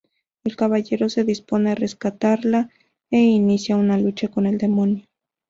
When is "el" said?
0.43-0.55, 4.47-4.57